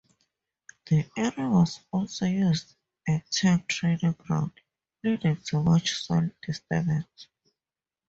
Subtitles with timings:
[0.87, 2.73] The area was also used
[3.07, 4.53] a tank training ground,
[5.03, 7.27] leading to much soil disturbance.